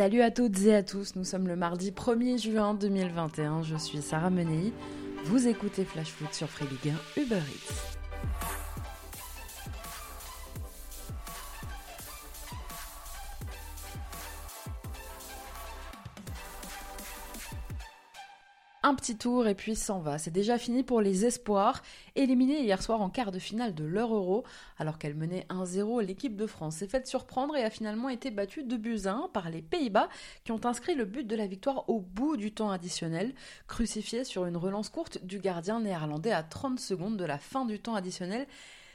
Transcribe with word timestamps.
Salut 0.00 0.22
à 0.22 0.30
toutes 0.30 0.62
et 0.62 0.74
à 0.74 0.82
tous, 0.82 1.14
nous 1.14 1.24
sommes 1.24 1.46
le 1.46 1.56
mardi 1.56 1.90
1er 1.90 2.42
juin 2.42 2.72
2021, 2.72 3.62
je 3.64 3.76
suis 3.76 4.00
Sarah 4.00 4.30
Menei, 4.30 4.72
vous 5.24 5.46
écoutez 5.46 5.84
Flash 5.84 6.08
Foot 6.08 6.32
sur 6.32 6.48
Free 6.48 6.64
Ligue 6.64 6.94
1 7.18 7.20
Uber 7.20 7.36
Eats. 7.36 7.98
Un 18.90 18.96
petit 18.96 19.16
tour 19.16 19.46
et 19.46 19.54
puis 19.54 19.76
s'en 19.76 20.00
va. 20.00 20.18
C'est 20.18 20.32
déjà 20.32 20.58
fini 20.58 20.82
pour 20.82 21.00
les 21.00 21.24
espoirs. 21.24 21.80
Éliminée 22.16 22.62
hier 22.62 22.82
soir 22.82 23.00
en 23.00 23.08
quart 23.08 23.30
de 23.30 23.38
finale 23.38 23.72
de 23.72 23.84
l'Euro 23.84 24.16
Euro, 24.16 24.44
alors 24.78 24.98
qu'elle 24.98 25.14
menait 25.14 25.46
1-0, 25.48 26.02
l'équipe 26.02 26.34
de 26.34 26.44
France 26.44 26.78
s'est 26.78 26.88
faite 26.88 27.06
surprendre 27.06 27.54
et 27.54 27.62
a 27.62 27.70
finalement 27.70 28.08
été 28.08 28.32
battue 28.32 28.64
de 28.64 28.76
buts 28.76 29.02
1 29.06 29.30
par 29.32 29.48
les 29.48 29.62
Pays-Bas 29.62 30.08
qui 30.42 30.50
ont 30.50 30.64
inscrit 30.64 30.96
le 30.96 31.04
but 31.04 31.24
de 31.24 31.36
la 31.36 31.46
victoire 31.46 31.88
au 31.88 32.00
bout 32.00 32.36
du 32.36 32.50
temps 32.50 32.72
additionnel, 32.72 33.32
crucifié 33.68 34.24
sur 34.24 34.44
une 34.44 34.56
relance 34.56 34.88
courte 34.88 35.24
du 35.24 35.38
gardien 35.38 35.78
néerlandais 35.78 36.32
à 36.32 36.42
30 36.42 36.80
secondes 36.80 37.16
de 37.16 37.24
la 37.24 37.38
fin 37.38 37.66
du 37.66 37.78
temps 37.78 37.94
additionnel. 37.94 38.48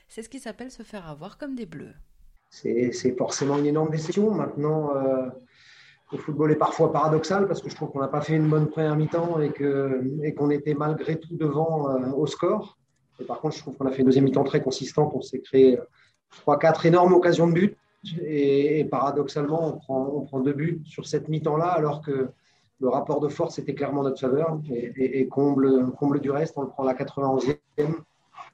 C'est 0.10 0.24
ce 0.24 0.30
qui 0.30 0.40
s'appelle 0.40 0.72
se 0.72 0.84
faire 0.84 1.08
avoir 1.08 1.38
comme 1.38 1.56
des 1.56 1.66
bleus. 1.66 1.94
C'est 2.50 3.16
forcément 3.18 3.58
une 3.58 3.68
énorme 3.68 3.92
déception. 3.92 4.30
Maintenant, 4.32 4.94
euh, 4.94 5.30
le 6.12 6.18
football 6.20 6.52
est 6.52 6.58
parfois 6.58 6.92
paradoxal 6.92 7.48
parce 7.48 7.62
que 7.62 7.70
je 7.70 7.76
trouve 7.76 7.90
qu'on 7.90 8.00
n'a 8.00 8.08
pas 8.08 8.22
fait 8.22 8.36
une 8.36 8.48
bonne 8.48 8.68
première 8.68 8.96
mi-temps 8.96 9.40
et 9.42 10.34
qu'on 10.34 10.50
était 10.52 10.76
malgré 10.76 11.20
tout 11.20 11.36
devant 11.36 11.90
euh, 11.90 12.12
au 12.12 12.28
score. 12.28 12.78
Et 13.20 13.24
par 13.24 13.40
contre, 13.40 13.56
je 13.56 13.62
trouve 13.62 13.76
qu'on 13.76 13.88
a 13.88 13.92
fait 13.92 14.00
une 14.00 14.06
deuxième 14.06 14.26
mi-temps 14.26 14.44
très 14.44 14.62
consistante. 14.62 15.14
On 15.16 15.22
s'est 15.22 15.40
créé 15.40 15.80
trois, 16.42 16.60
quatre 16.60 16.86
énormes 16.86 17.14
occasions 17.14 17.48
de 17.48 17.54
but. 17.54 17.78
Et, 18.22 18.86
paradoxalement, 18.86 19.82
on 19.90 20.22
prend, 20.26 20.40
deux 20.42 20.54
buts 20.54 20.82
sur 20.86 21.08
cette 21.08 21.28
mi-temps-là, 21.28 21.70
alors 21.70 22.02
que 22.02 22.30
le 22.82 22.90
rapport 22.90 23.20
de 23.20 23.30
force 23.30 23.58
était 23.58 23.74
clairement 23.74 24.04
notre 24.04 24.20
faveur. 24.20 24.60
Et, 24.70 25.28
comble, 25.28 26.20
du 26.22 26.30
reste, 26.30 26.56
on 26.58 26.62
le 26.62 26.68
prend 26.68 26.84
la 26.84 26.94
91e 26.94 27.58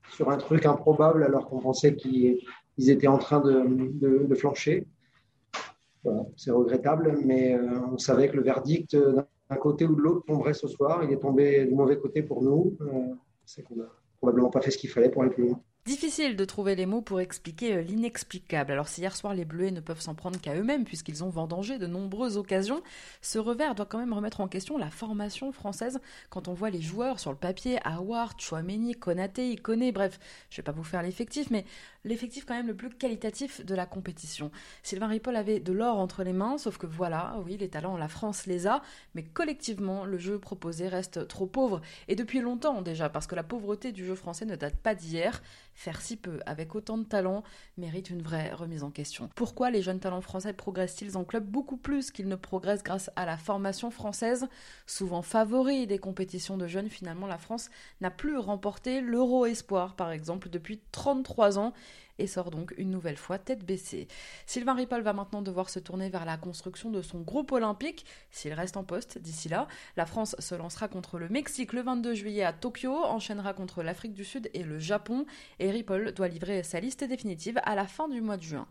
sur 0.10 0.30
un 0.30 0.38
truc 0.38 0.66
improbable, 0.66 1.24
alors 1.24 1.50
qu'on 1.50 1.60
pensait 1.60 1.96
qu'ils 1.96 2.40
étaient 2.78 3.08
en 3.08 3.18
train 3.18 3.42
de 3.42 4.36
flancher 4.36 4.88
c'est 6.36 6.52
regrettable, 6.52 7.18
mais 7.24 7.56
euh, 7.56 7.80
on 7.92 7.98
savait 7.98 8.30
que 8.30 8.36
le 8.36 8.44
verdict 8.44 8.96
d'un 8.96 9.58
côté 9.58 9.86
ou 9.86 9.96
de 9.96 10.02
l'autre 10.02 10.26
tomberait 10.26 10.54
ce 10.54 10.68
soir. 10.68 11.04
Il 11.04 11.12
est 11.12 11.20
tombé 11.20 11.66
du 11.66 11.76
mauvais 11.76 11.98
côté 11.98 12.24
pour 12.24 12.42
nous. 12.42 12.78
Euh, 12.82 13.14
c'est 13.46 13.64
qu'on 13.64 13.76
n'a 13.76 13.90
probablement 14.18 14.50
pas 14.50 14.62
fait 14.62 14.72
ce 14.72 14.78
qu'il 14.78 14.90
fallait 14.90 15.10
pour 15.10 15.24
aller 15.24 15.32
plus 15.32 15.48
loin. 15.48 15.62
Difficile 15.88 16.36
de 16.36 16.46
trouver 16.46 16.76
les 16.76 16.86
mots 16.86 17.02
pour 17.02 17.22
expliquer 17.22 17.74
euh, 17.74 17.82
l'inexplicable. 17.82 18.72
Alors 18.72 18.88
si 18.88 19.02
hier 19.02 19.16
soir 19.16 19.34
les 19.34 19.46
Bleus 19.46 19.72
ne 19.72 19.80
peuvent 19.80 20.00
s'en 20.00 20.14
prendre 20.14 20.40
qu'à 20.40 20.54
eux-mêmes 20.54 20.86
puisqu'ils 20.86 21.24
ont 21.24 21.32
vendangé 21.32 21.80
de 21.80 21.88
nombreuses 21.88 22.38
occasions, 22.38 22.84
ce 23.24 23.40
revers 23.40 23.74
doit 23.74 23.88
quand 23.88 23.98
même 23.98 24.14
remettre 24.14 24.42
en 24.42 24.48
question 24.48 24.78
la 24.78 24.92
formation 24.92 25.52
française 25.52 26.00
quand 26.30 26.48
on 26.48 26.54
voit 26.54 26.70
les 26.70 26.84
joueurs 26.84 27.20
sur 27.20 27.32
le 27.32 27.38
papier, 27.38 27.80
Howard, 27.84 28.40
Chouameni, 28.40 28.94
Konaté, 28.94 29.50
Ikoné, 29.50 29.92
bref, 29.92 30.20
je 30.52 30.58
vais 30.58 30.64
pas 30.64 30.72
vous 30.72 30.84
faire 30.84 31.02
l'effectif, 31.02 31.50
mais 31.50 31.66
l'effectif 32.04 32.46
quand 32.46 32.54
même 32.54 32.68
le 32.68 32.76
plus 32.76 32.92
qualitatif 32.92 33.66
de 33.66 33.74
la 33.74 33.88
compétition. 33.88 34.52
Sylvain 34.84 35.08
Ripoll 35.08 35.36
avait 35.36 35.60
de 35.60 35.74
l'or 35.74 35.98
entre 35.98 36.24
les 36.24 36.34
mains, 36.34 36.60
sauf 36.60 36.78
que 36.78 36.86
voilà, 36.86 37.38
oui, 37.44 37.58
les 37.58 37.70
talents, 37.70 37.98
la 37.98 38.08
France 38.08 38.46
les 38.46 38.68
a, 38.68 38.84
mais 39.16 39.24
collectivement, 39.24 40.06
le 40.06 40.20
jeu 40.20 40.38
proposé 40.38 40.88
reste 40.88 41.28
trop 41.28 41.48
pauvre, 41.48 41.82
et 42.08 42.16
depuis 42.16 42.40
longtemps 42.40 42.84
déjà, 42.84 43.10
parce 43.10 43.26
que 43.26 43.34
la 43.34 43.42
pauvreté 43.42 43.92
du 43.92 44.06
jeu 44.06 44.14
français 44.14 44.46
ne 44.46 44.56
date 44.56 44.78
pas 44.78 44.94
d'hier. 44.94 45.42
Faire 45.74 46.02
si 46.02 46.18
peu 46.18 46.40
avec 46.46 46.76
autant 46.76 46.98
de 46.98 47.04
talent 47.04 47.44
mérite 47.78 48.10
une 48.10 48.22
vraie 48.22 48.52
remise 48.54 48.84
en 48.84 48.92
question. 48.92 49.30
Pourquoi 49.36 49.72
les 49.72 49.82
jeunes 49.82 50.00
talents 50.00 50.22
français 50.22 50.54
progressent-ils 50.54 51.18
en 51.18 51.24
club 51.24 51.46
beaucoup 51.46 51.78
plus 51.78 52.12
qu'ils 52.12 52.28
ne 52.28 52.36
progressent 52.36 52.84
grâce 52.84 53.10
à 53.16 53.26
la 53.26 53.38
formation 53.38 53.90
française? 53.90 54.48
Souvent 54.86 55.22
favori 55.22 55.88
des 55.88 55.98
compétitions 55.98 56.58
de 56.58 56.68
jeunes, 56.68 56.90
finalement 56.90 57.28
la 57.28 57.38
France 57.38 57.70
n'a 58.02 58.12
plus 58.12 58.38
remporté 58.38 59.02
l'Euro 59.02 59.46
Espoir 59.46 59.96
par 59.96 60.12
exemple 60.12 60.50
depuis 60.50 60.82
33 60.92 61.58
ans 61.58 61.74
et 62.22 62.28
sort 62.28 62.52
donc 62.52 62.74
une 62.78 62.92
nouvelle 62.92 63.18
fois 63.18 63.38
tête 63.38 63.66
baissée. 63.66 64.08
Sylvain 64.46 64.74
Ripoll 64.74 65.02
va 65.02 65.14
maintenant 65.14 65.42
devoir 65.42 65.70
se 65.70 65.80
tourner 65.80 66.10
vers 66.10 66.26
la 66.26 66.38
construction 66.38 66.92
de 66.92 67.02
son 67.02 67.22
groupe 67.22 67.52
olympique, 67.52 68.06
s'il 68.30 68.54
reste 68.54 68.78
en 68.78 68.84
poste 68.84 69.18
d'ici 69.18 69.50
là. 69.50 69.68
La 69.98 70.06
France 70.06 70.36
se 70.40 70.56
lancera 70.56 70.88
contre 70.88 71.18
le 71.18 71.30
Mexique 71.30 71.74
le 71.74 71.82
22 71.82 72.14
juillet 72.14 72.44
à 72.44 72.54
Tokyo, 72.54 72.94
enchaînera 72.94 73.54
contre 73.54 73.84
l'Afrique 73.84 74.14
du 74.14 74.24
Sud 74.24 74.50
et 74.54 74.64
le 74.64 74.80
Japon, 74.80 75.26
et 75.60 75.72
Ripoll 75.72 76.14
doit 76.14 76.28
livrer 76.28 76.64
sa 76.64 76.80
liste 76.80 77.04
définitive 77.04 77.60
à 77.64 77.76
la 77.76 77.88
fin 77.88 78.08
du 78.08 78.22
mois 78.22 78.38
de 78.38 78.44
juin. 78.44 78.68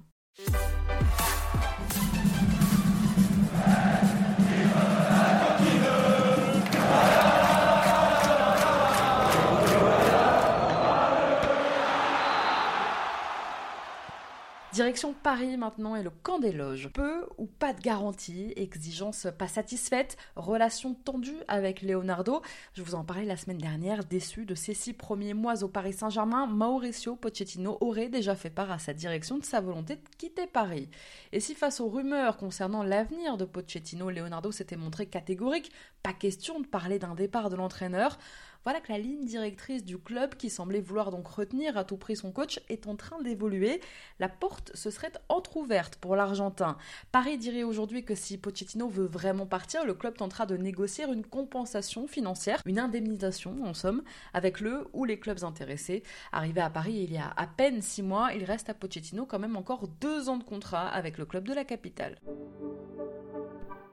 Direction 14.80 15.12
Paris 15.12 15.58
maintenant 15.58 15.94
et 15.94 16.02
le 16.02 16.08
camp 16.08 16.38
des 16.38 16.52
loges. 16.52 16.88
Peu 16.94 17.26
ou 17.36 17.44
pas 17.44 17.74
de 17.74 17.82
garantie, 17.82 18.54
exigences 18.56 19.26
pas 19.38 19.46
satisfaites, 19.46 20.16
relations 20.36 20.94
tendues 20.94 21.36
avec 21.48 21.82
Leonardo. 21.82 22.40
Je 22.72 22.82
vous 22.82 22.94
en 22.94 23.04
parlais 23.04 23.26
la 23.26 23.36
semaine 23.36 23.58
dernière, 23.58 24.06
déçu 24.06 24.46
de 24.46 24.54
ses 24.54 24.72
six 24.72 24.94
premiers 24.94 25.34
mois 25.34 25.64
au 25.64 25.68
Paris 25.68 25.92
Saint-Germain, 25.92 26.46
Mauricio 26.46 27.14
Pochettino 27.14 27.76
aurait 27.82 28.08
déjà 28.08 28.34
fait 28.34 28.48
part 28.48 28.70
à 28.70 28.78
sa 28.78 28.94
direction 28.94 29.36
de 29.36 29.44
sa 29.44 29.60
volonté 29.60 29.96
de 29.96 30.16
quitter 30.16 30.46
Paris. 30.46 30.88
Et 31.32 31.40
si 31.40 31.54
face 31.54 31.82
aux 31.82 31.90
rumeurs 31.90 32.38
concernant 32.38 32.82
l'avenir 32.82 33.36
de 33.36 33.44
Pochettino, 33.44 34.08
Leonardo 34.08 34.50
s'était 34.50 34.76
montré 34.76 35.04
catégorique, 35.04 35.72
pas 36.02 36.14
question 36.14 36.58
de 36.58 36.66
parler 36.66 36.98
d'un 36.98 37.14
départ 37.14 37.50
de 37.50 37.56
l'entraîneur, 37.56 38.18
voilà 38.62 38.80
que 38.80 38.92
la 38.92 38.98
ligne 38.98 39.24
directrice 39.24 39.84
du 39.84 39.98
club, 39.98 40.34
qui 40.34 40.50
semblait 40.50 40.80
vouloir 40.80 41.10
donc 41.10 41.26
retenir 41.26 41.76
à 41.78 41.84
tout 41.84 41.96
prix 41.96 42.16
son 42.16 42.30
coach, 42.30 42.60
est 42.68 42.86
en 42.86 42.96
train 42.96 43.20
d'évoluer. 43.22 43.80
La 44.18 44.28
porte 44.28 44.74
se 44.76 44.90
serait 44.90 45.12
entr'ouverte 45.28 45.96
pour 45.96 46.16
l'Argentin. 46.16 46.76
Paris 47.10 47.38
dirait 47.38 47.62
aujourd'hui 47.62 48.04
que 48.04 48.14
si 48.14 48.36
Pochettino 48.36 48.88
veut 48.88 49.06
vraiment 49.06 49.46
partir, 49.46 49.86
le 49.86 49.94
club 49.94 50.16
tentera 50.16 50.46
de 50.46 50.56
négocier 50.56 51.04
une 51.04 51.24
compensation 51.24 52.06
financière, 52.06 52.60
une 52.66 52.78
indemnisation 52.78 53.56
en 53.64 53.74
somme, 53.74 54.02
avec 54.34 54.60
le 54.60 54.88
ou 54.92 55.04
les 55.04 55.18
clubs 55.18 55.42
intéressés. 55.42 56.02
Arrivé 56.32 56.60
à 56.60 56.70
Paris 56.70 57.00
il 57.04 57.12
y 57.12 57.18
a 57.18 57.32
à 57.36 57.46
peine 57.46 57.80
six 57.80 58.02
mois, 58.02 58.32
il 58.34 58.44
reste 58.44 58.68
à 58.68 58.74
Pochettino 58.74 59.24
quand 59.24 59.38
même 59.38 59.56
encore 59.56 59.88
deux 60.00 60.28
ans 60.28 60.36
de 60.36 60.44
contrat 60.44 60.88
avec 60.88 61.18
le 61.18 61.24
club 61.24 61.46
de 61.46 61.54
la 61.54 61.64
capitale. 61.64 62.18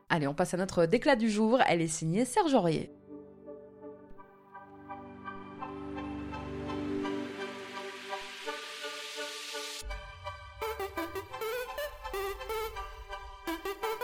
Allez, 0.09 0.27
on 0.27 0.33
passe 0.33 0.53
à 0.53 0.57
notre 0.57 0.85
déclat 0.85 1.15
du 1.15 1.29
jour. 1.29 1.59
Elle 1.67 1.81
est 1.81 1.87
signée 1.87 2.25
Serge 2.25 2.53
Aurier. 2.53 2.96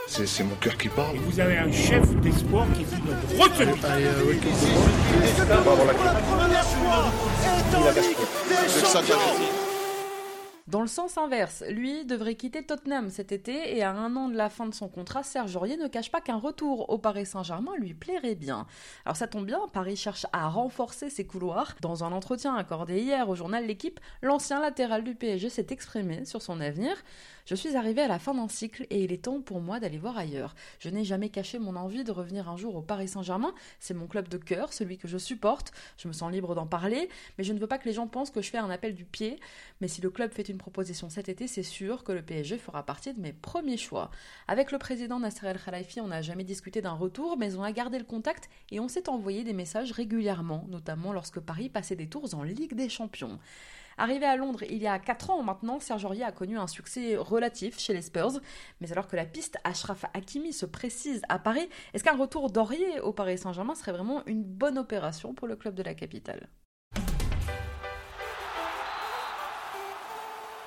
C'est 0.08 0.44
mon 0.44 0.56
cœur 0.56 0.78
qui 0.78 0.90
parle. 0.90 1.18
vous 1.18 1.40
avez 1.40 1.58
un 1.58 1.72
chef 1.72 2.08
d'espoir 2.22 2.68
qui 2.76 2.84
dit 2.84 3.02
notre 3.06 3.42
retenue. 3.42 3.74
Dans 10.74 10.82
le 10.82 10.88
sens 10.88 11.20
inverse, 11.20 11.64
lui 11.70 12.04
devrait 12.04 12.34
quitter 12.34 12.64
Tottenham 12.64 13.12
cet 13.12 13.32
été 13.32 13.78
et 13.78 13.84
à 13.84 13.92
un 13.92 14.16
an 14.16 14.28
de 14.28 14.36
la 14.36 14.50
fin 14.50 14.66
de 14.66 14.74
son 14.74 14.88
contrat, 14.88 15.22
Serge 15.22 15.56
Aurier 15.56 15.78
ne 15.78 15.88
cache 15.88 16.10
pas 16.10 16.20
qu'un 16.20 16.40
retour 16.40 16.90
au 16.90 16.98
Paris 16.98 17.28
Saint-Germain 17.28 17.74
lui 17.78 17.94
plairait 17.94 18.34
bien. 18.34 18.66
Alors 19.06 19.16
ça 19.16 19.28
tombe 19.28 19.46
bien, 19.46 19.60
Paris 19.72 19.96
cherche 19.96 20.26
à 20.34 20.50
renforcer 20.50 21.12
ses 21.12 21.28
couloirs. 21.28 21.76
Dans 21.82 22.04
un 22.04 22.12
entretien 22.12 22.56
accordé 22.56 23.00
hier 23.00 23.30
au 23.30 23.36
journal 23.36 23.68
L'équipe, 23.68 24.00
l'ancien 24.24 24.60
latéral 24.60 25.04
du 25.04 25.14
PSG 25.14 25.52
s'est 25.52 25.68
exprimé 25.70 26.26
sur 26.26 26.42
son 26.42 26.60
avenir. 26.60 26.96
Je 27.46 27.56
suis 27.56 27.76
arrivé 27.76 28.02
à 28.02 28.08
la 28.08 28.20
fin 28.20 28.34
d'un 28.34 28.48
cycle 28.48 28.88
et 28.90 29.04
il 29.04 29.12
est 29.12 29.26
temps 29.26 29.42
pour 29.42 29.60
moi 29.60 29.82
d'aller 29.82 29.98
voir 29.98 30.18
ailleurs. 30.18 30.56
Je 30.80 30.90
n'ai 30.90 31.04
jamais 31.04 31.28
caché 31.28 31.60
mon 31.60 31.76
envie 31.76 32.06
de 32.06 32.12
revenir 32.12 32.50
un 32.50 32.56
jour 32.56 32.76
au 32.76 32.82
Paris 32.82 33.10
Saint-Germain, 33.10 33.54
c'est 33.80 33.94
mon 33.94 34.08
club 34.08 34.30
de 34.30 34.38
cœur, 34.38 34.72
celui 34.72 34.98
que 34.98 35.10
je 35.10 35.18
supporte, 35.18 35.74
je 35.98 36.08
me 36.08 36.14
sens 36.14 36.32
libre 36.32 36.56
d'en 36.56 36.66
parler, 36.66 37.10
mais 37.38 37.44
je 37.44 37.52
ne 37.52 37.60
veux 37.60 37.68
pas 37.68 37.78
que 37.78 37.88
les 37.88 37.94
gens 37.94 38.08
pensent 38.08 38.32
que 38.32 38.42
je 38.42 38.50
fais 38.50 38.60
un 38.60 38.70
appel 38.70 38.96
du 38.96 39.04
pied, 39.04 39.40
mais 39.82 39.90
si 39.90 40.00
le 40.00 40.10
club 40.10 40.32
fait 40.32 40.48
une 40.48 40.58
proposition 40.64 41.10
cet 41.10 41.28
été, 41.28 41.46
c'est 41.46 41.62
sûr 41.62 42.06
que 42.06 42.14
le 42.14 42.22
PSG 42.22 42.58
fera 42.58 42.86
partie 42.86 43.14
de 43.14 43.20
mes 43.20 43.34
premiers 43.34 43.76
choix. 43.76 44.10
Avec 44.48 44.72
le 44.72 44.78
président 44.78 45.20
Nasser 45.20 45.46
El 45.46 45.60
Khalifi, 45.60 46.00
on 46.00 46.08
n'a 46.08 46.22
jamais 46.22 46.46
discuté 46.46 46.82
d'un 46.82 46.94
retour, 46.94 47.38
mais 47.38 47.58
on 47.58 47.64
a 47.64 47.74
gardé 47.74 48.00
le 48.00 48.06
contact 48.06 48.50
et 48.72 48.80
on 48.80 48.88
s'est 48.88 49.10
envoyé 49.10 49.44
des 49.44 49.52
messages 49.52 49.92
régulièrement, 49.92 50.66
notamment 50.70 51.12
lorsque 51.12 51.42
Paris 51.42 51.68
passait 51.68 51.98
des 51.98 52.08
tours 52.08 52.34
en 52.34 52.44
Ligue 52.44 52.76
des 52.76 52.88
Champions. 52.88 53.40
Arrivé 53.98 54.26
à 54.26 54.38
Londres 54.38 54.64
il 54.70 54.82
y 54.82 54.88
a 54.88 55.00
4 55.00 55.32
ans 55.32 55.44
maintenant, 55.44 55.82
Serge 55.82 56.06
Aurier 56.06 56.24
a 56.24 56.32
connu 56.32 56.58
un 56.58 56.68
succès 56.68 57.18
relatif 57.18 57.78
chez 57.78 57.94
les 57.94 58.02
Spurs. 58.02 58.40
Mais 58.80 58.90
alors 58.94 59.08
que 59.08 59.18
la 59.18 59.26
piste 59.26 59.58
Ashraf 59.66 60.06
Hakimi 60.14 60.54
se 60.54 60.66
précise 60.66 61.24
à 61.28 61.40
Paris, 61.40 61.68
est-ce 61.94 62.06
qu'un 62.06 62.16
retour 62.16 62.50
d'Aurier 62.52 63.02
au 63.02 63.12
Paris 63.12 63.38
Saint-Germain 63.38 63.76
serait 63.76 63.92
vraiment 63.92 64.26
une 64.28 64.46
bonne 64.46 64.78
opération 64.78 65.34
pour 65.34 65.50
le 65.50 65.58
club 65.58 65.76
de 65.76 65.84
la 65.84 65.94
capitale? 65.94 66.48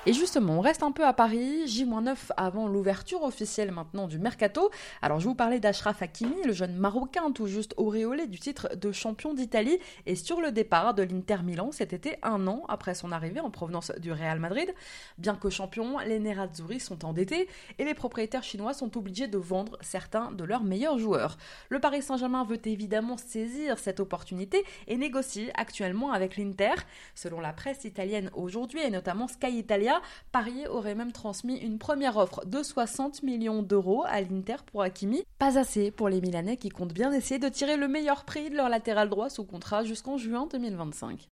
Et 0.09 0.13
justement, 0.13 0.59
on 0.59 0.61
reste 0.61 0.85
un 0.85 0.93
peu 0.93 1.05
à 1.05 1.13
Paris, 1.13 1.67
J-9 1.67 2.17
avant 2.37 2.69
l'ouverture 2.69 3.25
officielle 3.25 3.73
maintenant 3.73 4.07
du 4.07 4.21
Mercato. 4.21 4.71
Alors 5.03 5.19
je 5.19 5.27
vous 5.27 5.35
parlais 5.35 5.59
d'Ashraf 5.59 6.01
Hakimi, 6.01 6.45
le 6.45 6.53
jeune 6.53 6.77
Marocain 6.77 7.33
tout 7.33 7.49
juste 7.49 7.75
auréolé 7.77 8.29
du 8.29 8.39
titre 8.39 8.77
de 8.77 8.93
champion 8.93 9.35
d'Italie 9.35 9.81
et 10.07 10.15
sur 10.15 10.41
le 10.41 10.53
départ 10.53 10.95
de 10.95 11.03
l'Inter 11.03 11.39
Milan 11.43 11.73
cet 11.73 11.93
été, 11.93 12.19
un 12.23 12.47
an 12.47 12.63
après 12.69 12.95
son 12.95 13.11
arrivée 13.11 13.41
en 13.41 13.51
provenance 13.51 13.91
du 13.99 14.13
Real 14.13 14.39
Madrid. 14.39 14.73
Bien 15.19 15.35
que 15.35 15.51
champions, 15.51 15.99
les 15.99 16.21
Nerazzurri 16.21 16.79
sont 16.79 17.05
endettés 17.05 17.49
et 17.81 17.85
les 17.85 17.95
propriétaires 17.95 18.45
chinois 18.45 18.75
sont 18.75 18.97
obligés 18.97 19.27
de 19.27 19.39
vendre 19.39 19.77
certains 19.81 20.31
de 20.31 20.45
leurs 20.45 20.63
meilleurs 20.63 21.01
joueurs. 21.01 21.37
Le 21.69 21.81
Paris 21.81 22.03
Saint-Germain 22.03 22.45
veut 22.45 22.65
évidemment 22.65 23.17
saisir 23.17 23.81
cette 23.81 23.99
opportunité 23.99 24.65
et 24.87 24.99
négocie 24.99 25.51
actuellement 25.57 26.13
avec 26.13 26.37
l'Inter. 26.37 26.75
Selon 27.17 27.41
la 27.41 27.53
presse 27.53 27.83
italienne 27.83 28.31
aujourd'hui 28.37 28.79
et 28.83 28.91
notamment 28.91 29.27
Sky 29.27 29.59
Italia, 29.59 29.96
Paris 30.33 30.67
aurait 30.69 30.95
même 30.95 31.13
transmis 31.13 31.57
une 31.57 31.79
première 31.79 32.17
offre 32.17 32.45
de 32.47 32.63
60 32.63 33.23
millions 33.23 33.63
d'euros 33.63 34.05
à 34.07 34.21
l'Inter 34.21 34.57
pour 34.67 34.83
Hakimi. 34.83 35.25
Pas 35.39 35.59
assez 35.59 35.91
pour 35.91 36.09
les 36.09 36.21
Milanais 36.21 36.57
qui 36.57 36.69
comptent 36.69 36.95
bien 36.95 37.13
essayer 37.13 37.39
de 37.39 37.49
tirer 37.49 37.77
le 37.77 37.89
meilleur 37.89 38.25
prix 38.25 38.51
de 38.51 38.57
leur 38.57 38.69
latéral 38.69 39.09
droit 39.09 39.31
sous 39.31 39.45
contrat 39.45 39.85
jusqu'en 39.85 40.17
juin 40.17 40.49
2025. 40.51 41.29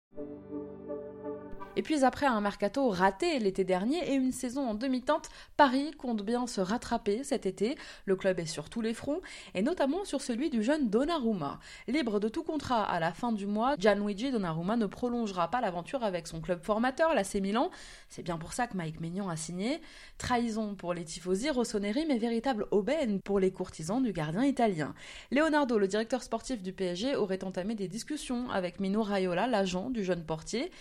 Et 1.76 1.82
puis 1.82 2.04
après 2.04 2.26
un 2.26 2.42
mercato 2.42 2.90
raté 2.90 3.40
l'été 3.40 3.64
dernier 3.64 4.12
et 4.12 4.16
une 4.16 4.32
saison 4.32 4.68
en 4.68 4.74
demi-teinte, 4.74 5.30
Paris 5.56 5.92
compte 5.98 6.24
bien 6.24 6.48
se 6.48 6.62
rattraper 6.62 7.24
cet 7.24 7.46
été. 7.46 7.78
Le 8.06 8.16
club 8.16 8.40
est 8.40 8.48
sur 8.48 8.70
tous 8.70 8.82
les 8.82 8.94
fronts 8.94 9.22
et 9.54 9.62
notamment 9.62 10.04
sur 10.04 10.22
celui 10.22 10.50
du 10.50 10.64
jeune 10.64 10.90
Donnarumma. 10.90 11.60
Libre 11.88 12.20
de 12.20 12.28
tout 12.28 12.44
contrat 12.44 12.84
à 12.84 13.00
la 13.00 13.14
fin 13.14 13.32
du 13.32 13.46
mois, 13.46 13.76
Gianluigi 13.78 14.32
Donnarumma 14.32 14.78
ne 14.78 14.88
prolongera 14.88 15.50
pas 15.50 15.62
l'aventure 15.62 16.04
avec 16.04 16.28
son 16.28 16.42
club 16.42 16.64
formateur, 16.64 17.14
l'AC 17.14 17.36
Milan. 17.36 17.70
C'est 18.10 18.24
bien 18.24 18.38
pour 18.38 18.54
ça 18.54 18.68
que 18.68 18.76
Mike 18.76 19.00
Maignan 19.00 19.30
a 19.30 19.38
signé. 19.38 19.80
Trahison 20.18 20.76
pour 20.76 20.94
les 20.94 21.06
tifosi, 21.06 21.50
Rossoneri, 21.50 22.06
mais 22.08 22.18
véritable 22.18 22.66
aubaine 22.72 23.22
pour 23.22 23.40
les 23.40 23.52
courtisans 23.52 24.02
du 24.02 24.12
gardien 24.12 24.44
italien. 24.44 24.96
Leonardo, 25.32 25.78
le 25.78 25.88
directeur 25.88 26.24
sportif 26.24 26.62
du 26.62 26.74
PSG, 26.74 27.16
aurait 27.16 27.44
entamé 27.44 27.76
des 27.76 27.88
discussions 27.88 28.50
avec 28.50 28.80
Mino 28.80 29.04
Raiola, 29.04 29.48
l'agent 29.48 29.90
du 29.90 30.04
jeune 30.04 30.26
portier. 30.26 30.72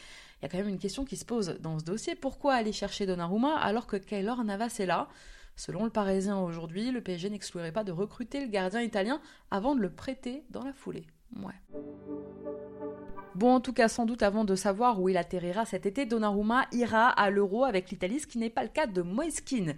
Il 0.40 0.44
y 0.44 0.46
a 0.46 0.48
quand 0.48 0.58
même 0.58 0.68
une 0.68 0.78
question 0.78 1.04
qui 1.04 1.16
se 1.16 1.24
pose 1.24 1.58
dans 1.60 1.78
ce 1.78 1.84
dossier. 1.84 2.14
Pourquoi 2.14 2.54
aller 2.54 2.72
chercher 2.72 3.06
Donnarumma 3.06 3.56
alors 3.56 3.86
que 3.86 3.96
Kaylor 3.96 4.44
Navas 4.44 4.76
est 4.78 4.86
là? 4.86 5.08
Selon 5.56 5.82
le 5.84 5.90
Parisien 5.90 6.38
aujourd'hui, 6.38 6.92
le 6.92 7.00
PSG 7.00 7.30
n'exclurait 7.30 7.72
pas 7.72 7.82
de 7.82 7.90
recruter 7.90 8.40
le 8.40 8.46
gardien 8.46 8.80
italien 8.80 9.20
avant 9.50 9.74
de 9.74 9.80
le 9.80 9.90
prêter 9.90 10.44
dans 10.50 10.62
la 10.62 10.72
foulée. 10.72 11.06
Bon, 13.34 13.54
en 13.54 13.60
tout 13.60 13.72
cas, 13.72 13.88
sans 13.88 14.06
doute 14.06 14.22
avant 14.22 14.44
de 14.44 14.54
savoir 14.54 15.00
où 15.00 15.08
il 15.08 15.16
atterrira 15.16 15.64
cet 15.64 15.86
été, 15.86 16.06
Donnarumma 16.06 16.66
ira 16.72 17.08
à 17.08 17.30
l'Euro 17.30 17.64
avec 17.64 17.90
l'Italie, 17.90 18.20
ce 18.20 18.26
qui 18.26 18.38
n'est 18.38 18.50
pas 18.50 18.62
le 18.62 18.68
cas 18.68 18.86
de 18.86 19.02
Moiskin. 19.02 19.74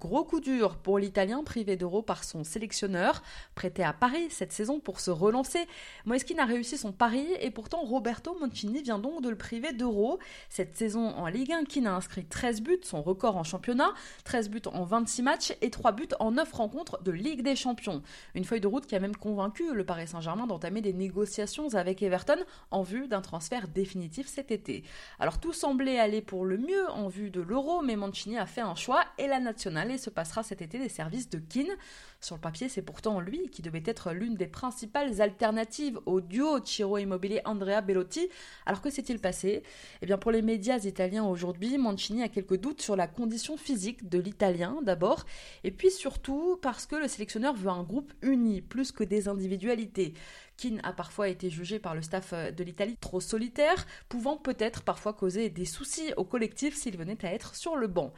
Gros 0.00 0.24
coup 0.24 0.40
dur 0.40 0.78
pour 0.78 0.98
l'Italien 0.98 1.44
privé 1.44 1.76
d'euros 1.76 2.00
par 2.00 2.24
son 2.24 2.42
sélectionneur, 2.42 3.22
prêté 3.54 3.84
à 3.84 3.92
Paris 3.92 4.28
cette 4.30 4.50
saison 4.50 4.80
pour 4.80 4.98
se 4.98 5.10
relancer. 5.10 5.66
Moeskin 6.06 6.38
a 6.38 6.46
réussi 6.46 6.78
son 6.78 6.90
pari 6.90 7.26
et 7.38 7.50
pourtant 7.50 7.82
Roberto 7.82 8.34
Mancini 8.40 8.80
vient 8.80 8.98
donc 8.98 9.22
de 9.22 9.28
le 9.28 9.36
priver 9.36 9.74
d'euros. 9.74 10.18
Cette 10.48 10.74
saison 10.74 11.08
en 11.08 11.26
Ligue 11.26 11.52
1, 11.52 11.64
Keane 11.66 11.86
a 11.86 11.94
inscrit 11.94 12.24
13 12.24 12.62
buts, 12.62 12.80
son 12.82 13.02
record 13.02 13.36
en 13.36 13.44
championnat, 13.44 13.92
13 14.24 14.48
buts 14.48 14.62
en 14.72 14.84
26 14.84 15.22
matchs 15.22 15.52
et 15.60 15.68
3 15.68 15.92
buts 15.92 16.08
en 16.18 16.30
9 16.30 16.50
rencontres 16.50 17.02
de 17.02 17.10
Ligue 17.10 17.42
des 17.42 17.54
Champions. 17.54 18.00
Une 18.34 18.44
feuille 18.44 18.62
de 18.62 18.68
route 18.68 18.86
qui 18.86 18.96
a 18.96 19.00
même 19.00 19.16
convaincu 19.16 19.74
le 19.74 19.84
Paris 19.84 20.08
Saint-Germain 20.08 20.46
d'entamer 20.46 20.80
des 20.80 20.94
négociations 20.94 21.74
avec 21.74 22.02
Everton 22.02 22.38
en 22.70 22.82
vue 22.82 23.06
d'un 23.06 23.20
transfert 23.20 23.68
définitif 23.68 24.28
cet 24.28 24.50
été. 24.50 24.82
Alors 25.18 25.40
tout 25.40 25.52
semblait 25.52 25.98
aller 25.98 26.22
pour 26.22 26.46
le 26.46 26.56
mieux 26.56 26.88
en 26.88 27.08
vue 27.08 27.28
de 27.28 27.42
l'euro, 27.42 27.82
mais 27.82 27.96
Mancini 27.96 28.38
a 28.38 28.46
fait 28.46 28.62
un 28.62 28.74
choix 28.74 29.04
et 29.18 29.26
la 29.26 29.40
nationale 29.40 29.89
se 29.98 30.10
passera 30.10 30.42
cet 30.42 30.62
été 30.62 30.78
des 30.78 30.88
services 30.88 31.28
de 31.30 31.38
Keane. 31.38 31.76
Sur 32.20 32.36
le 32.36 32.40
papier, 32.40 32.68
c'est 32.68 32.82
pourtant 32.82 33.20
lui 33.20 33.48
qui 33.50 33.62
devait 33.62 33.82
être 33.84 34.12
l'une 34.12 34.34
des 34.34 34.46
principales 34.46 35.20
alternatives 35.20 35.98
au 36.06 36.20
duo 36.20 36.60
Ciro 36.64 36.98
Immobilier 36.98 37.40
Andrea 37.44 37.80
Bellotti. 37.80 38.28
Alors 38.66 38.82
que 38.82 38.90
s'est-il 38.90 39.18
passé? 39.18 39.62
Eh 40.02 40.06
bien, 40.06 40.18
pour 40.18 40.30
les 40.30 40.42
médias 40.42 40.78
italiens 40.78 41.24
aujourd'hui, 41.24 41.78
Mancini 41.78 42.22
a 42.22 42.28
quelques 42.28 42.58
doutes 42.58 42.82
sur 42.82 42.96
la 42.96 43.06
condition 43.06 43.56
physique 43.56 44.08
de 44.08 44.18
l'italien 44.18 44.80
d'abord, 44.82 45.24
et 45.64 45.70
puis 45.70 45.90
surtout 45.90 46.58
parce 46.60 46.86
que 46.86 46.96
le 46.96 47.08
sélectionneur 47.08 47.54
veut 47.54 47.70
un 47.70 47.82
groupe 47.82 48.12
uni 48.22 48.60
plus 48.60 48.92
que 48.92 49.04
des 49.04 49.28
individualités. 49.28 50.14
Keane 50.56 50.80
a 50.82 50.92
parfois 50.92 51.28
été 51.28 51.48
jugé 51.48 51.78
par 51.78 51.94
le 51.94 52.02
staff 52.02 52.34
de 52.34 52.64
l'Italie 52.64 52.96
trop 53.00 53.20
solitaire, 53.20 53.86
pouvant 54.08 54.36
peut-être 54.36 54.82
parfois 54.82 55.14
causer 55.14 55.48
des 55.48 55.64
soucis 55.64 56.12
au 56.16 56.24
collectif 56.24 56.76
s'il 56.76 56.98
venait 56.98 57.24
à 57.24 57.32
être 57.32 57.54
sur 57.54 57.76
le 57.76 57.86
banc 57.86 58.12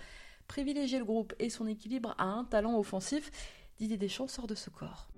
privilégier 0.49 0.99
le 0.99 1.05
groupe 1.05 1.35
et 1.39 1.51
son 1.51 1.67
équilibre 1.67 2.15
à 2.19 2.25
un 2.25 2.45
talent 2.45 2.79
offensif, 2.79 3.31
Didier 3.79 3.97
Deschamps 3.97 4.29
sort 4.29 4.47
de 4.47 4.55
ce 4.55 4.71
corps. 4.71 5.09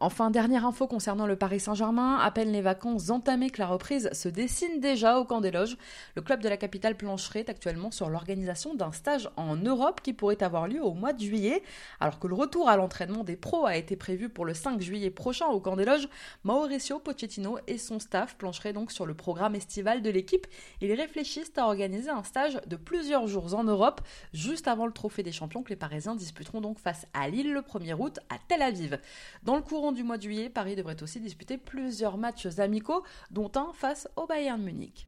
Enfin, 0.00 0.30
dernière 0.30 0.66
info 0.66 0.88
concernant 0.88 1.24
le 1.24 1.36
Paris 1.36 1.60
Saint-Germain, 1.60 2.18
à 2.18 2.30
peine 2.32 2.50
les 2.50 2.60
vacances 2.60 3.10
entamées 3.10 3.50
que 3.50 3.60
la 3.60 3.68
reprise 3.68 4.10
se 4.12 4.28
dessine 4.28 4.80
déjà 4.80 5.18
au 5.18 5.24
camp 5.24 5.40
des 5.40 5.52
loges. 5.52 5.76
Le 6.16 6.20
club 6.20 6.42
de 6.42 6.48
la 6.48 6.56
capitale 6.56 6.96
plancherait 6.96 7.48
actuellement 7.48 7.92
sur 7.92 8.10
l'organisation 8.10 8.74
d'un 8.74 8.90
stage 8.90 9.30
en 9.36 9.54
Europe 9.56 10.00
qui 10.02 10.12
pourrait 10.12 10.42
avoir 10.42 10.66
lieu 10.66 10.82
au 10.82 10.94
mois 10.94 11.12
de 11.12 11.20
juillet. 11.20 11.62
Alors 12.00 12.18
que 12.18 12.26
le 12.26 12.34
retour 12.34 12.68
à 12.68 12.76
l'entraînement 12.76 13.22
des 13.22 13.36
pros 13.36 13.66
a 13.66 13.76
été 13.76 13.94
prévu 13.94 14.28
pour 14.28 14.44
le 14.44 14.52
5 14.52 14.80
juillet 14.80 15.10
prochain 15.10 15.46
au 15.46 15.60
camp 15.60 15.76
des 15.76 15.84
loges, 15.84 16.08
Mauricio 16.42 16.98
Pochettino 16.98 17.58
et 17.68 17.78
son 17.78 18.00
staff 18.00 18.36
plancheraient 18.36 18.72
donc 18.72 18.90
sur 18.90 19.06
le 19.06 19.14
programme 19.14 19.54
estival 19.54 20.02
de 20.02 20.10
l'équipe. 20.10 20.46
Ils 20.80 20.92
réfléchissent 20.92 21.52
à 21.56 21.66
organiser 21.66 22.10
un 22.10 22.24
stage 22.24 22.60
de 22.66 22.76
plusieurs 22.76 23.28
jours 23.28 23.54
en 23.54 23.62
Europe, 23.64 24.00
juste 24.32 24.66
avant 24.66 24.86
le 24.86 24.92
trophée 24.92 25.22
des 25.22 25.32
champions 25.32 25.62
que 25.62 25.70
les 25.70 25.76
Parisiens 25.76 26.16
disputeront 26.16 26.60
donc 26.60 26.80
face 26.80 27.06
à 27.14 27.28
Lille 27.28 27.52
le 27.52 27.60
1er 27.60 27.94
août 27.94 28.18
à 28.28 28.36
Tel 28.48 28.60
Aviv. 28.60 28.98
Dans 29.44 29.54
le 29.54 29.62
du 29.92 30.02
mois 30.02 30.16
de 30.16 30.22
juillet, 30.22 30.48
Paris 30.48 30.76
devrait 30.76 31.02
aussi 31.02 31.20
disputer 31.20 31.58
plusieurs 31.58 32.16
matchs 32.18 32.46
amicaux, 32.58 33.02
dont 33.30 33.50
un 33.56 33.72
face 33.72 34.08
au 34.16 34.26
Bayern 34.26 34.62
Munich. 34.62 35.06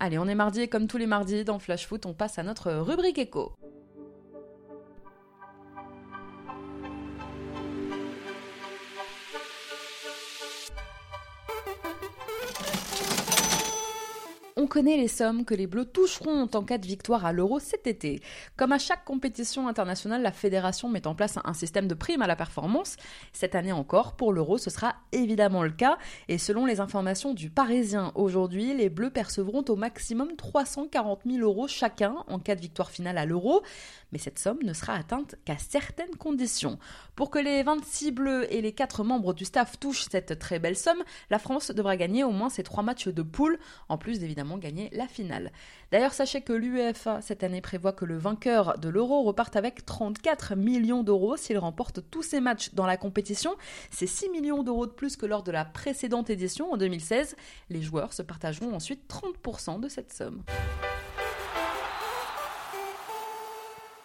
Allez, 0.00 0.18
on 0.18 0.26
est 0.26 0.34
mardi 0.34 0.60
et 0.60 0.68
comme 0.68 0.86
tous 0.86 0.98
les 0.98 1.06
mardis 1.06 1.44
dans 1.44 1.58
Flash 1.58 1.86
Foot, 1.86 2.06
on 2.06 2.14
passe 2.14 2.38
à 2.38 2.42
notre 2.42 2.72
rubrique 2.72 3.18
écho. 3.18 3.56
Connaît 14.74 14.96
les 14.96 15.06
sommes 15.06 15.44
que 15.44 15.54
les 15.54 15.68
Bleus 15.68 15.84
toucheront 15.84 16.48
en 16.52 16.64
cas 16.64 16.78
de 16.78 16.86
victoire 16.88 17.24
à 17.24 17.32
l'Euro 17.32 17.60
cet 17.60 17.86
été. 17.86 18.20
Comme 18.56 18.72
à 18.72 18.78
chaque 18.80 19.04
compétition 19.04 19.68
internationale, 19.68 20.20
la 20.20 20.32
fédération 20.32 20.88
met 20.88 21.06
en 21.06 21.14
place 21.14 21.38
un 21.44 21.54
système 21.54 21.86
de 21.86 21.94
primes 21.94 22.22
à 22.22 22.26
la 22.26 22.34
performance. 22.34 22.96
Cette 23.32 23.54
année 23.54 23.70
encore, 23.70 24.16
pour 24.16 24.32
l'Euro, 24.32 24.58
ce 24.58 24.70
sera 24.70 24.96
évidemment 25.12 25.62
le 25.62 25.70
cas. 25.70 25.96
Et 26.26 26.38
selon 26.38 26.66
les 26.66 26.80
informations 26.80 27.34
du 27.34 27.50
Parisien 27.50 28.10
aujourd'hui, 28.16 28.74
les 28.74 28.90
Bleus 28.90 29.10
percevront 29.10 29.64
au 29.68 29.76
maximum 29.76 30.34
340 30.34 31.20
000 31.24 31.38
euros 31.38 31.68
chacun 31.68 32.16
en 32.26 32.40
cas 32.40 32.56
de 32.56 32.60
victoire 32.60 32.90
finale 32.90 33.18
à 33.18 33.26
l'Euro. 33.26 33.62
Mais 34.10 34.18
cette 34.18 34.40
somme 34.40 34.58
ne 34.64 34.72
sera 34.72 34.94
atteinte 34.94 35.36
qu'à 35.44 35.56
certaines 35.56 36.16
conditions. 36.16 36.80
Pour 37.14 37.30
que 37.30 37.38
les 37.38 37.62
26 37.62 38.10
Bleus 38.10 38.52
et 38.52 38.60
les 38.60 38.72
4 38.72 39.04
membres 39.04 39.34
du 39.34 39.44
staff 39.44 39.78
touchent 39.78 40.06
cette 40.10 40.36
très 40.40 40.58
belle 40.58 40.76
somme, 40.76 41.04
la 41.30 41.38
France 41.38 41.70
devra 41.70 41.96
gagner 41.96 42.24
au 42.24 42.32
moins 42.32 42.48
ses 42.48 42.64
3 42.64 42.82
matchs 42.82 43.06
de 43.06 43.22
poule, 43.22 43.56
en 43.88 43.98
plus 43.98 44.18
d'évidemment 44.18 44.58
la 44.92 45.06
finale. 45.06 45.52
D'ailleurs, 45.92 46.12
sachez 46.12 46.40
que 46.40 46.52
l'UEFA 46.52 47.20
cette 47.20 47.44
année 47.44 47.60
prévoit 47.60 47.92
que 47.92 48.04
le 48.04 48.16
vainqueur 48.16 48.78
de 48.78 48.88
l'Euro 48.88 49.22
reparte 49.22 49.56
avec 49.56 49.84
34 49.84 50.56
millions 50.56 51.02
d'euros 51.02 51.36
s'il 51.36 51.58
remporte 51.58 52.00
tous 52.10 52.22
ses 52.22 52.40
matchs 52.40 52.72
dans 52.74 52.86
la 52.86 52.96
compétition. 52.96 53.54
C'est 53.90 54.06
6 54.06 54.30
millions 54.30 54.62
d'euros 54.62 54.86
de 54.86 54.92
plus 54.92 55.16
que 55.16 55.26
lors 55.26 55.42
de 55.42 55.52
la 55.52 55.64
précédente 55.64 56.30
édition 56.30 56.72
en 56.72 56.76
2016. 56.76 57.36
Les 57.70 57.82
joueurs 57.82 58.12
se 58.12 58.22
partageront 58.22 58.72
ensuite 58.74 59.08
30% 59.08 59.80
de 59.80 59.88
cette 59.88 60.12
somme. 60.12 60.42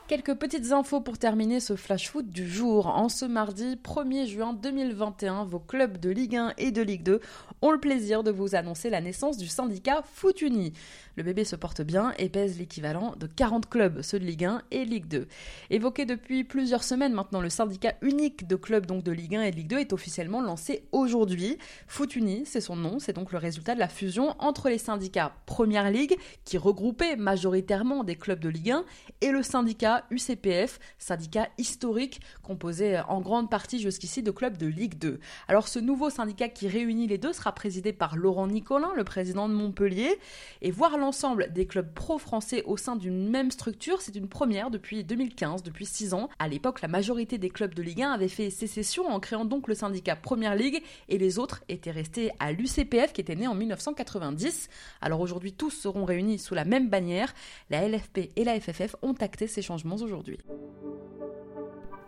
Quelques 0.10 0.34
petites 0.34 0.72
infos 0.72 1.02
pour 1.02 1.20
terminer 1.20 1.60
ce 1.60 1.76
flash 1.76 2.10
foot 2.10 2.28
du 2.28 2.50
jour. 2.50 2.88
En 2.88 3.10
ce 3.10 3.26
mardi 3.26 3.76
1er 3.76 4.26
juin 4.26 4.54
2021, 4.54 5.44
vos 5.44 5.60
clubs 5.60 6.00
de 6.00 6.10
Ligue 6.10 6.36
1 6.36 6.54
et 6.58 6.72
de 6.72 6.82
Ligue 6.82 7.04
2 7.04 7.20
ont 7.62 7.70
le 7.70 7.80
plaisir 7.80 8.24
de 8.24 8.32
vous 8.32 8.56
annoncer 8.56 8.90
la 8.90 9.02
naissance 9.02 9.38
du 9.38 9.48
syndicat 9.48 10.02
Foot 10.12 10.42
Uni. 10.42 10.74
Le 11.16 11.22
bébé 11.22 11.44
se 11.44 11.56
porte 11.56 11.84
bien 11.84 12.14
et 12.18 12.28
pèse 12.30 12.58
l'équivalent 12.58 13.14
de 13.20 13.28
40 13.28 13.70
clubs, 13.70 14.02
ceux 14.02 14.18
de 14.18 14.26
Ligue 14.26 14.46
1 14.46 14.64
et 14.72 14.84
Ligue 14.84 15.06
2. 15.06 15.28
Évoqué 15.70 16.06
depuis 16.06 16.44
plusieurs 16.44 16.84
semaines 16.84 17.14
maintenant, 17.14 17.42
le 17.42 17.50
syndicat 17.50 17.94
unique 18.02 18.48
de 18.48 18.56
clubs 18.56 18.88
donc 18.88 19.04
de 19.04 19.12
Ligue 19.12 19.36
1 19.36 19.44
et 19.44 19.52
de 19.52 19.58
Ligue 19.58 19.68
2 19.68 19.78
est 19.78 19.94
officiellement 19.94 20.42
lancé 20.42 20.88
aujourd'hui. 20.92 21.60
Foot 21.88 22.16
Uni, 22.16 22.44
c'est 22.46 22.62
son 22.62 22.76
nom, 22.76 22.98
c'est 22.98 23.14
donc 23.14 23.32
le 23.32 23.38
résultat 23.38 23.76
de 23.76 23.80
la 23.80 23.90
fusion 23.90 24.34
entre 24.40 24.70
les 24.70 24.80
syndicats 24.80 25.34
Première 25.46 25.92
Ligue, 25.92 26.18
qui 26.46 26.58
regroupaient 26.58 27.16
majoritairement 27.16 28.04
des 28.04 28.16
clubs 28.16 28.40
de 28.40 28.50
Ligue 28.50 28.72
1, 28.72 28.86
et 29.22 29.30
le 29.30 29.44
syndicat 29.44 29.99
UCPF, 30.12 30.80
syndicat 30.98 31.50
historique 31.58 32.22
composé 32.44 33.00
en 33.08 33.22
grande 33.22 33.50
partie 33.50 33.80
jusqu'ici 33.80 34.24
de 34.24 34.32
clubs 34.32 34.58
de 34.58 34.68
Ligue 34.68 34.98
2. 34.98 35.20
Alors 35.48 35.68
ce 35.68 35.80
nouveau 35.80 36.10
syndicat 36.10 36.50
qui 36.50 36.68
réunit 36.68 37.08
les 37.08 37.18
deux 37.18 37.34
sera 37.34 37.54
présidé 37.54 37.94
par 37.94 38.16
Laurent 38.16 38.48
Nicolin, 38.48 38.92
le 38.96 39.04
président 39.04 39.50
de 39.50 39.54
Montpellier, 39.54 40.18
et 40.62 40.72
voir 40.72 40.98
l'ensemble 40.98 41.52
des 41.54 41.66
clubs 41.66 41.94
pro-français 41.94 42.64
au 42.66 42.78
sein 42.78 42.96
d'une 42.96 43.30
même 43.30 43.52
structure, 43.52 44.02
c'est 44.02 44.16
une 44.16 44.28
première 44.28 44.70
depuis 44.70 45.04
2015, 45.04 45.64
depuis 45.64 45.86
6 45.86 46.14
ans. 46.14 46.30
À 46.40 46.48
l'époque, 46.48 46.82
la 46.82 46.88
majorité 46.88 47.38
des 47.38 47.50
clubs 47.50 47.74
de 47.74 47.82
Ligue 47.82 48.04
1 48.04 48.12
avaient 48.12 48.28
fait 48.28 48.50
sécession 48.50 49.08
en 49.08 49.20
créant 49.20 49.46
donc 49.46 49.68
le 49.68 49.76
syndicat 49.76 50.16
Première 50.16 50.56
Ligue 50.56 50.82
et 51.08 51.18
les 51.18 51.40
autres 51.40 51.64
étaient 51.70 51.92
restés 51.92 52.32
à 52.40 52.52
l'UCPF 52.52 53.14
qui 53.14 53.22
était 53.22 53.36
né 53.36 53.48
en 53.48 53.56
1990. 53.56 54.70
Alors 55.02 55.22
aujourd'hui, 55.22 55.54
tous 55.54 55.72
seront 55.72 56.06
réunis 56.06 56.40
sous 56.40 56.56
la 56.56 56.66
même 56.66 56.90
bannière. 56.90 57.34
La 57.70 57.88
LFP 57.88 58.32
et 58.36 58.44
la 58.44 58.60
FFF 58.60 58.96
ont 59.02 59.14
acté 59.14 59.48
ces 59.48 59.62
changements 59.62 59.89
aujourd'hui. 59.96 60.40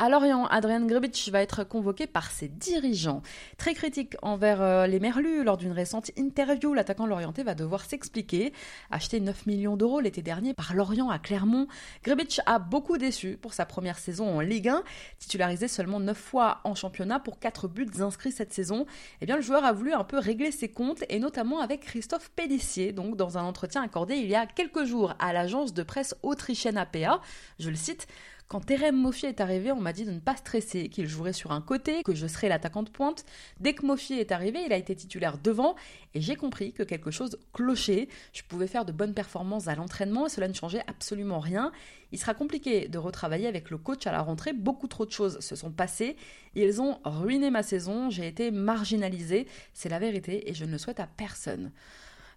À 0.01 0.09
Lorient, 0.09 0.47
Adrian 0.47 0.83
Grbic 0.87 1.29
va 1.31 1.43
être 1.43 1.63
convoqué 1.63 2.07
par 2.07 2.31
ses 2.31 2.47
dirigeants. 2.47 3.21
Très 3.59 3.75
critique 3.75 4.15
envers 4.23 4.59
euh, 4.59 4.87
les 4.87 4.99
Merlus, 4.99 5.43
lors 5.43 5.57
d'une 5.57 5.73
récente 5.73 6.09
interview, 6.17 6.73
l'attaquant 6.73 7.05
lorientais 7.05 7.43
va 7.43 7.53
devoir 7.53 7.85
s'expliquer. 7.85 8.51
Acheté 8.89 9.19
9 9.19 9.45
millions 9.45 9.77
d'euros 9.77 9.99
l'été 9.99 10.23
dernier 10.23 10.55
par 10.55 10.73
Lorient 10.73 11.11
à 11.11 11.19
Clermont, 11.19 11.67
Grbic 12.03 12.41
a 12.47 12.57
beaucoup 12.57 12.97
déçu 12.97 13.37
pour 13.39 13.53
sa 13.53 13.67
première 13.67 13.99
saison 13.99 14.37
en 14.37 14.39
Ligue 14.39 14.69
1. 14.69 14.81
Titularisé 15.19 15.67
seulement 15.67 15.99
9 15.99 16.17
fois 16.17 16.61
en 16.63 16.73
championnat 16.73 17.19
pour 17.19 17.37
4 17.37 17.67
buts 17.67 17.87
inscrits 17.99 18.31
cette 18.31 18.53
saison, 18.53 18.87
eh 19.21 19.27
bien, 19.27 19.35
le 19.35 19.43
joueur 19.43 19.63
a 19.63 19.71
voulu 19.71 19.93
un 19.93 20.03
peu 20.03 20.17
régler 20.17 20.49
ses 20.49 20.69
comptes 20.69 21.03
et 21.09 21.19
notamment 21.19 21.59
avec 21.59 21.81
Christophe 21.81 22.31
Pellissier, 22.31 22.91
donc 22.91 23.17
dans 23.17 23.37
un 23.37 23.43
entretien 23.43 23.83
accordé 23.83 24.15
il 24.15 24.27
y 24.27 24.33
a 24.33 24.47
quelques 24.47 24.83
jours 24.83 25.13
à 25.19 25.31
l'agence 25.31 25.75
de 25.75 25.83
presse 25.83 26.15
autrichienne 26.23 26.79
APA. 26.79 27.21
Je 27.59 27.69
le 27.69 27.75
cite 27.75 28.07
quand 28.51 28.59
Terem 28.59 28.97
Moffier 28.97 29.29
est 29.29 29.39
arrivé, 29.39 29.71
on 29.71 29.79
m'a 29.79 29.93
dit 29.93 30.03
de 30.03 30.11
ne 30.11 30.19
pas 30.19 30.35
stresser, 30.35 30.89
qu'il 30.89 31.07
jouerait 31.07 31.31
sur 31.31 31.53
un 31.53 31.61
côté, 31.61 32.03
que 32.03 32.13
je 32.13 32.27
serais 32.27 32.49
l'attaquant 32.49 32.83
de 32.83 32.89
pointe. 32.89 33.23
Dès 33.61 33.73
que 33.73 33.85
Moffier 33.85 34.19
est 34.19 34.33
arrivé, 34.33 34.61
il 34.65 34.73
a 34.73 34.75
été 34.75 34.93
titulaire 34.93 35.37
devant 35.37 35.77
et 36.13 36.19
j'ai 36.19 36.35
compris 36.35 36.73
que 36.73 36.83
quelque 36.83 37.11
chose 37.11 37.39
clochait. 37.53 38.09
Je 38.33 38.41
pouvais 38.43 38.67
faire 38.67 38.83
de 38.83 38.91
bonnes 38.91 39.13
performances 39.13 39.69
à 39.69 39.75
l'entraînement 39.75 40.25
et 40.25 40.29
cela 40.29 40.49
ne 40.49 40.53
changeait 40.53 40.83
absolument 40.87 41.39
rien. 41.39 41.71
Il 42.11 42.19
sera 42.19 42.33
compliqué 42.33 42.89
de 42.89 42.97
retravailler 42.97 43.47
avec 43.47 43.69
le 43.69 43.77
coach 43.77 44.05
à 44.05 44.11
la 44.11 44.21
rentrée. 44.21 44.51
Beaucoup 44.51 44.89
trop 44.89 45.05
de 45.05 45.11
choses 45.11 45.39
se 45.39 45.55
sont 45.55 45.71
passées. 45.71 46.17
Ils 46.53 46.81
ont 46.81 46.99
ruiné 47.05 47.51
ma 47.51 47.63
saison. 47.63 48.09
J'ai 48.09 48.27
été 48.27 48.51
marginalisé. 48.51 49.47
C'est 49.71 49.87
la 49.87 49.99
vérité 49.99 50.49
et 50.49 50.53
je 50.53 50.65
ne 50.65 50.73
le 50.73 50.77
souhaite 50.77 50.99
à 50.99 51.07
personne. 51.07 51.71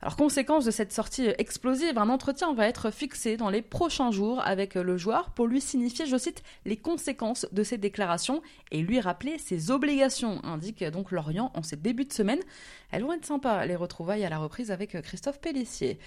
Alors, 0.04 0.16
conséquence 0.16 0.66
de 0.66 0.70
cette 0.70 0.92
sortie 0.92 1.28
explosive, 1.38 1.96
un 1.96 2.10
entretien 2.10 2.52
va 2.52 2.68
être 2.68 2.90
fixé 2.90 3.38
dans 3.38 3.48
les 3.48 3.62
prochains 3.62 4.10
jours 4.10 4.42
avec 4.44 4.74
le 4.74 4.98
joueur 4.98 5.30
pour 5.30 5.46
lui 5.46 5.62
signifier, 5.62 6.04
je 6.04 6.18
cite, 6.18 6.42
les 6.66 6.76
conséquences 6.76 7.46
de 7.52 7.62
ses 7.62 7.78
déclarations 7.78 8.42
et 8.70 8.82
lui 8.82 9.00
rappeler 9.00 9.38
ses 9.38 9.70
obligations, 9.70 10.44
indique 10.44 10.84
donc 10.84 11.10
Lorient 11.10 11.50
en 11.54 11.62
ces 11.62 11.76
débuts 11.76 12.04
de 12.04 12.12
semaine. 12.12 12.40
Elles 12.90 13.02
vont 13.02 13.14
être 13.14 13.24
sympas, 13.24 13.64
les 13.64 13.76
retrouvailles 13.76 14.26
à 14.26 14.28
la 14.28 14.36
reprise 14.36 14.70
avec 14.70 15.00
Christophe 15.00 15.40
Pellissier. 15.40 15.98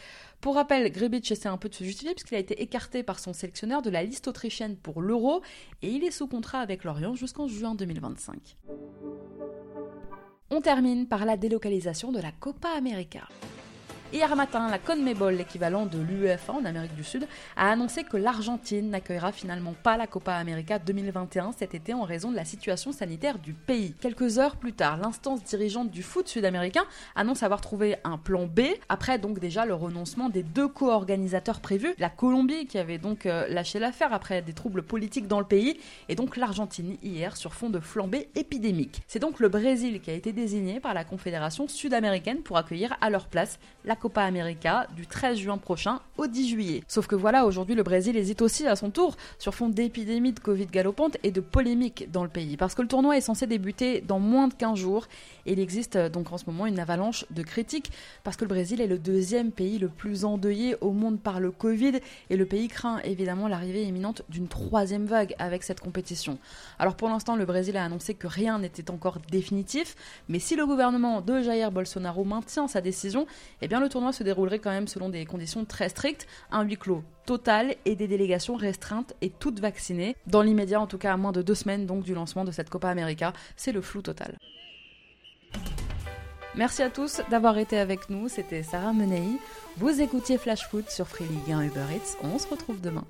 Pour 0.42 0.54
rappel, 0.54 0.92
Grebic 0.92 1.32
essaie 1.32 1.50
un 1.50 1.58
peu 1.58 1.68
de 1.68 1.74
se 1.74 1.84
justifier 1.84 2.14
puisqu'il 2.14 2.36
a 2.36 2.40
été 2.40 2.62
écarté 2.62 3.02
par 3.02 3.18
son 3.18 3.34
sélectionneur 3.34 3.82
de 3.82 3.90
la 3.90 4.04
liste 4.04 4.28
autrichienne 4.28 4.78
pour 4.78 5.02
l'Euro 5.02 5.42
et 5.82 5.90
il 5.90 6.04
est 6.04 6.12
sous 6.12 6.28
contrat 6.28 6.60
avec 6.60 6.84
Lorient 6.84 7.16
jusqu'en 7.16 7.48
juin 7.48 7.74
2025. 7.74 8.58
On 10.52 10.62
termine 10.62 11.08
par 11.08 11.26
la 11.26 11.36
délocalisation 11.36 12.12
de 12.12 12.20
la 12.20 12.32
Copa 12.32 12.70
América. 12.70 13.28
Hier 14.14 14.34
matin, 14.38 14.70
la 14.70 14.80
CONMEBOL, 14.80 15.36
l'équivalent 15.36 15.86
de 15.86 16.00
l'UEFA 16.00 16.54
en 16.54 16.64
Amérique 16.64 16.96
du 16.96 17.04
Sud, 17.04 17.28
a 17.58 17.70
annoncé 17.70 18.06
que 18.06 18.16
l'Argentine 18.16 18.90
n'accueillera 18.90 19.34
finalement 19.34 19.74
pas 19.84 19.98
la 19.98 20.08
Copa 20.08 20.34
América 20.36 20.80
2021 20.80 21.52
cet 21.52 21.76
été 21.76 21.94
en 21.94 22.04
raison 22.04 22.32
de 22.32 22.38
la 22.38 22.46
situation 22.46 22.94
sanitaire 22.94 23.38
du 23.38 23.54
pays. 23.54 23.96
Quelques 24.00 24.40
heures 24.40 24.56
plus 24.56 24.72
tard, 24.72 24.96
l'instance 24.96 25.44
dirigeante 25.44 25.92
du 25.92 26.04
foot 26.04 26.30
sud-américain 26.30 26.86
annonce 27.18 27.44
avoir 27.44 27.60
trouvé 27.60 27.98
un 28.06 28.18
plan 28.18 28.46
B, 28.46 28.62
après 28.88 29.20
donc 29.20 29.40
déjà 29.40 29.66
le 29.66 29.74
renoncement 29.74 30.30
des 30.30 30.42
deux 30.42 30.70
co-organisateurs 30.70 31.60
prévus, 31.60 31.94
la 32.00 32.10
Colombie 32.10 32.66
qui 32.66 32.78
avait 32.78 33.00
donc 33.00 33.26
euh, 33.26 33.46
lâché 33.50 33.78
l'affaire 33.78 34.14
après 34.14 34.42
des 34.42 34.54
troubles 34.54 34.84
politiques 34.84 35.28
dans 35.28 35.40
le 35.40 35.46
pays, 35.46 35.82
et 36.08 36.16
donc 36.16 36.38
l'Argentine 36.38 36.96
hier 37.04 37.36
sur 37.36 37.54
fond 37.54 37.70
de 37.70 37.82
flambée 37.82 38.30
épidémique. 38.36 39.02
C'est 39.06 39.20
donc 39.20 39.42
le 39.42 39.50
Brésil 39.50 40.00
qui 40.00 40.12
a 40.12 40.14
été 40.14 40.32
désigné 40.32 40.80
par 40.80 40.94
la 40.94 41.04
Confédération 41.04 41.68
sud-américaine 41.68 42.42
pour 42.42 42.56
accueillir 42.56 42.96
à 43.02 43.10
leur 43.10 43.28
place 43.28 43.60
la 43.84 43.97
Copa 44.00 44.22
América 44.22 44.88
du 44.96 45.08
13 45.08 45.38
juin 45.38 45.58
prochain 45.58 46.00
au 46.18 46.28
10 46.28 46.50
juillet. 46.50 46.84
Sauf 46.88 47.08
que 47.08 47.16
voilà, 47.16 47.46
aujourd'hui 47.46 47.76
le 47.76 47.84
Brésil 47.84 48.16
hésite 48.18 48.42
aussi 48.42 48.68
à 48.68 48.76
son 48.76 48.90
tour 48.90 49.16
sur 49.40 49.54
fond 49.54 49.70
d'épidémie 49.70 50.34
de 50.34 50.40
Covid 50.40 50.68
galopante 50.68 51.18
et 51.24 51.32
de 51.32 51.42
polémiques 51.42 52.12
dans 52.12 52.24
le 52.24 52.30
pays. 52.30 52.58
Parce 52.58 52.76
que 52.76 52.82
le 52.82 52.88
tournoi 52.88 53.18
est 53.18 53.22
censé 53.22 53.48
débuter 53.48 54.02
dans 54.02 54.20
moins 54.20 54.48
de 54.48 54.54
15 54.54 54.78
jours 54.78 55.08
et 55.46 55.54
il 55.54 55.60
existe 55.60 55.96
euh, 55.96 56.10
donc 56.10 56.32
en 56.32 56.38
ce 56.38 56.46
moment 56.48 56.66
une 56.66 56.80
avalanche 56.80 57.26
de 57.32 57.44
critiques 57.44 57.92
parce 58.24 58.38
que 58.38 58.46
le 58.46 58.50
Brésil 58.50 58.82
est 58.82 58.88
le 58.88 58.98
deuxième 58.98 59.52
pays 59.52 59.80
le 59.80 59.90
plus 59.90 60.26
endeuillé 60.26 60.76
au 60.82 60.92
monde 60.92 61.20
par 61.20 61.40
le 61.40 61.52
Covid 61.52 62.00
et 62.30 62.36
le 62.36 62.46
pays 62.46 62.68
craint 62.68 63.00
évidemment 63.04 63.48
l'arrivée 63.48 63.84
imminente 63.84 64.22
d'une 64.30 64.48
troisième 64.48 65.06
vague 65.06 65.36
avec 65.40 65.64
cette 65.64 65.80
compétition. 65.80 66.38
Alors 66.80 66.96
pour 66.96 67.10
l'instant, 67.10 67.36
le 67.36 67.46
Brésil 67.46 67.78
a 67.78 67.84
annoncé 67.84 68.14
que 68.14 68.28
rien 68.28 68.60
n'était 68.60 68.92
encore 68.92 69.20
définitif, 69.32 69.96
mais 70.30 70.40
si 70.40 70.56
le 70.56 70.66
gouvernement 70.66 71.22
de 71.22 71.42
Jair 71.42 71.72
Bolsonaro 71.72 72.24
maintient 72.24 72.68
sa 72.68 72.82
décision, 72.82 73.28
eh 73.62 73.68
bien 73.68 73.80
le 73.80 73.87
le 73.88 73.92
tournoi 73.92 74.12
se 74.12 74.24
déroulerait 74.24 74.60
quand 74.60 74.72
même 74.72 74.90
selon 74.90 75.08
des 75.08 75.26
conditions 75.26 75.64
très 75.64 75.88
strictes, 75.88 76.28
un 76.52 76.64
huis 76.64 76.76
clos 76.76 77.04
total 77.26 77.74
et 77.86 77.96
des 77.96 78.08
délégations 78.08 78.56
restreintes 78.56 79.14
et 79.22 79.30
toutes 79.30 79.62
vaccinées. 79.62 80.18
Dans 80.28 80.42
l'immédiat, 80.42 80.82
en 80.82 80.88
tout 80.88 80.98
cas 80.98 81.14
à 81.14 81.18
moins 81.18 81.32
de 81.32 81.42
deux 81.42 81.56
semaines 81.56 81.86
donc 81.86 82.04
du 82.04 82.14
lancement 82.14 82.44
de 82.44 82.52
cette 82.52 82.70
Copa 82.70 82.90
América, 82.90 83.32
c'est 83.56 83.72
le 83.72 83.80
flou 83.80 84.02
total. 84.02 84.38
Merci 86.56 86.84
à 86.84 86.90
tous 86.90 87.22
d'avoir 87.30 87.58
été 87.58 87.80
avec 87.80 88.10
nous, 88.10 88.28
c'était 88.28 88.62
Sarah 88.62 88.92
Menei. 88.92 89.40
Vous 89.78 90.02
écoutiez 90.02 90.38
Flash 90.38 90.68
Foot 90.68 90.90
sur 90.90 91.08
Free 91.08 91.26
League 91.26 91.52
1 91.52 91.62
Uber 91.62 91.86
Eats, 91.96 92.18
on 92.24 92.38
se 92.40 92.48
retrouve 92.48 92.82
demain. 92.82 93.06